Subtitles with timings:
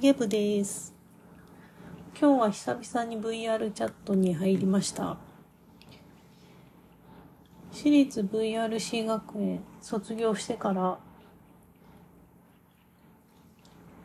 [0.00, 0.94] ゲ部です。
[2.18, 5.18] 今日は久々に VR チャットに入りました。
[7.70, 10.98] 私立 VRC 学園卒業してから、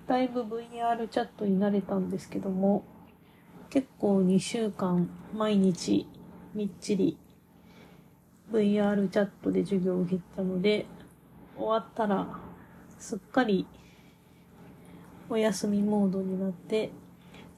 [0.05, 2.83] だいぶ VR チャットに慣れたんですけども、
[3.69, 6.09] 結構2週間毎日
[6.53, 7.17] みっちり
[8.51, 10.87] VR チャットで授業を受けたので、
[11.55, 12.27] 終わったら
[12.99, 13.65] すっかり
[15.29, 16.91] お休みモードになって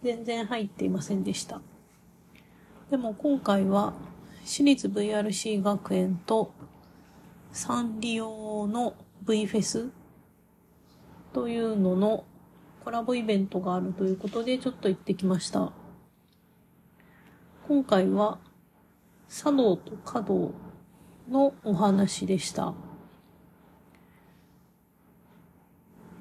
[0.04, 1.62] 全然入っていませんでした。
[2.90, 3.94] でも今回は
[4.46, 6.52] 私立 VRC 学園と
[7.52, 8.94] サンリオの
[9.28, 9.90] V フェス
[11.34, 12.24] というのの
[12.84, 15.72] コラボイベントがあるということでちょっと行ってきました。
[17.68, 18.40] 今回は
[19.28, 20.54] 茶道と華道
[21.30, 22.74] のお話でした。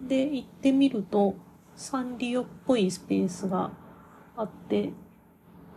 [0.06, 1.34] で、行ってみると、
[1.76, 3.70] サンリオっぽいスペースが
[4.34, 4.92] あって、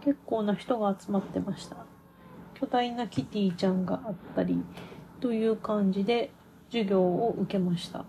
[0.02, 1.76] 結構な人が集まってました。
[2.54, 4.64] 巨大なキティちゃんがあったり、
[5.20, 6.32] という感じで
[6.70, 8.06] 授業を受けました。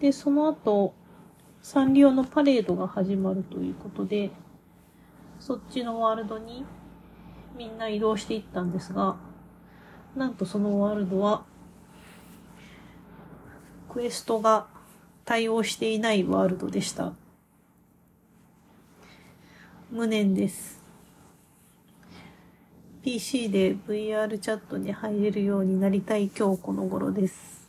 [0.00, 0.94] で、その後、
[1.60, 4.30] サンリオのパレードが始まるということで、
[5.38, 6.64] そっちのワールドに
[7.58, 9.16] みんな移動していったんですが、
[10.16, 11.44] なんとそのワールドは
[13.90, 14.66] クエストが
[15.28, 17.12] 対応していないワールドでした。
[19.90, 20.82] 無念です。
[23.02, 27.67] PC で VR チャットに入れるようになりたい今日この頃です。